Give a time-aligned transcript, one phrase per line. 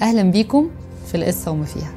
[0.00, 0.70] أهلا بيكم
[1.06, 1.92] في القصة وما فيها.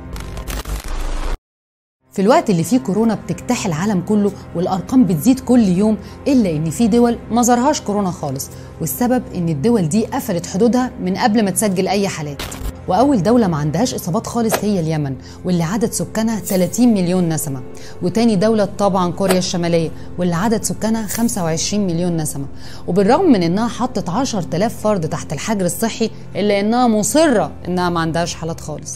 [2.13, 6.87] في الوقت اللي فيه كورونا بتجتاح العالم كله والأرقام بتزيد كل يوم إلا إن في
[6.87, 8.49] دول ما ظهرهاش كورونا خالص
[8.81, 12.41] والسبب إن الدول دي قفلت حدودها من قبل ما تسجل أي حالات.
[12.87, 15.15] وأول دولة ما عندهاش إصابات خالص هي اليمن
[15.45, 17.61] واللي عدد سكانها 30 مليون نسمة.
[18.01, 22.45] وتاني دولة طبعا كوريا الشمالية واللي عدد سكانها 25 مليون نسمة.
[22.87, 28.33] وبالرغم من إنها حطت 10000 فرد تحت الحجر الصحي إلا إنها مصرة إنها ما عندهاش
[28.35, 28.93] حالات خالص.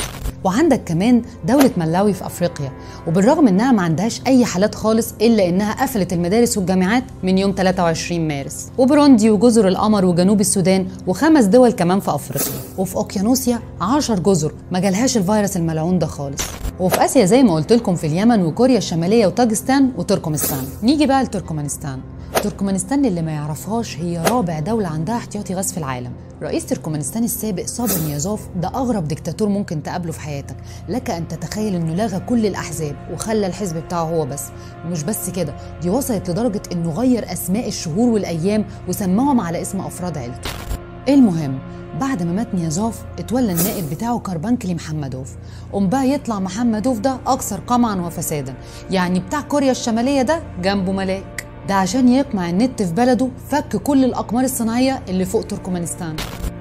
[0.48, 2.72] وعندك كمان دولة ملاوي في أفريقيا
[3.08, 8.28] وبالرغم إنها ما عندهاش أي حالات خالص إلا إنها قفلت المدارس والجامعات من يوم 23
[8.28, 8.68] مارس.
[8.78, 12.60] وبروندي وجزر القمر وجنوب السودان وخمس دول كمان في أفريقيا.
[12.78, 16.42] وفي أوكيانوسيا 10 جزر ما جالهاش الفيروس الملعون ده خالص.
[16.80, 22.00] وفي آسيا زي ما قلت لكم في اليمن وكوريا الشمالية وطاجستان وتركمستان نيجي بقى لتركمانستان.
[22.44, 26.12] تركمانستان اللي ما يعرفهاش هي رابع دولة عندها احتياطي غاز في العالم.
[26.42, 30.56] رئيس تركمانستان السابق صابر مراد نيازوف ده أغرب ديكتاتور ممكن تقابله في حياتك.
[30.90, 34.44] لك أن تتخيل أنه لغى كل الأحزاب وخلى الحزب بتاعه هو بس.
[34.86, 40.18] ومش بس كده دي وصلت لدرجة أنه غير أسماء الشهور والأيام وسماهم على اسم أفراد
[40.18, 40.50] عيلته.
[41.10, 41.60] المهم
[42.02, 45.32] بعد ما مات نيازوف اتولى النائب بتاعه قربانقلي محمدوف.
[45.74, 48.54] قام بقى يطلع محمدوف ده أكثر قمعا وفسادا.
[48.92, 51.46] يعني بتاع كوريا الشمالية ده جنبه ملاك.
[51.68, 56.16] ده عشان يقمع النت في بلده فك كل الأقمار الصناعية اللي فوق تركمانستان.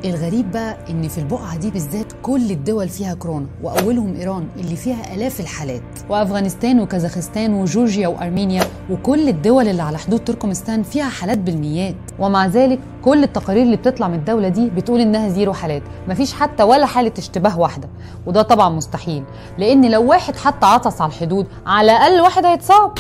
[0.04, 5.14] الغريب بقى إن في البقعة دي بالذات كل الدول فيها كورونا وأولهم إيران اللي فيها
[5.14, 11.94] آلاف الحالات وأفغانستان وكازاخستان وجورجيا وأرمينيا وكل الدول اللي على حدود تركمستان فيها حالات بالميات.
[12.18, 16.62] ومع ذلك كل التقارير اللي بتطلع من الدولة دي بتقول إنها زيرو حالات مفيش حتى
[16.62, 17.88] ولا حالة اشتباه واحدة
[18.26, 19.24] وده طبعا مستحيل
[19.58, 22.92] لأن لو واحد حتى عطس على الحدود على الأقل واحد هيتصاب.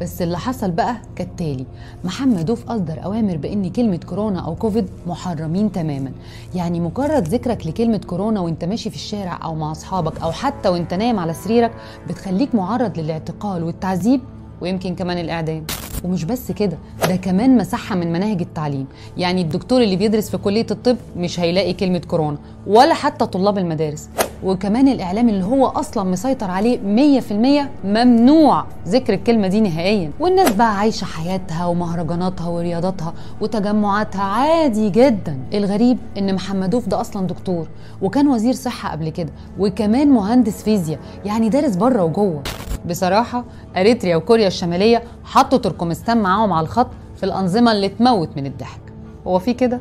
[0.00, 1.66] بس اللي حصل بقى كالتالي.
[2.04, 6.12] محمدوف أصدر أوامر بأن كلمة كورونا أو كوفيد محرمين تماما.
[6.54, 10.94] يعني مجرد ذكرك لكلمة كورونا وأنت ماشي في الشارع أو مع أصحابك أو حتى وأنت
[10.94, 11.72] نايم على سريرك
[12.08, 14.20] بتخليك معرض للاعتقال والتعذيب
[14.60, 15.64] ويمكن كمان الإعدام.
[16.04, 16.78] ومش بس كده
[17.08, 18.86] ده كمان مسحها من مناهج التعليم.
[19.16, 24.08] يعني الدكتور اللي بيدرس في كلية الطب مش هيلاقي كلمة كورونا ولا حتى طلاب المدارس.
[24.44, 26.78] وكمان الإعلام اللي هو أصلا مسيطر عليه
[27.20, 30.10] 100% ممنوع ذكر الكلمة دي نهائيا.
[30.20, 35.38] والناس بقى عايشة حياتها ومهرجاناتها ورياضاتها وتجمعاتها عادي جدا.
[35.54, 37.68] الغريب إن محمدوف ده أصلا دكتور
[38.02, 42.42] وكان وزير صحة قبل كده وكمان مهندس فيزياء يعني دارس بره وجوه.
[42.88, 43.44] بصراحة
[43.76, 48.80] أريتريا وكوريا الشمالية حطوا تركمستان معاهم على الخط في الأنظمة اللي تموت من الضحك.
[49.26, 49.80] هو في كده؟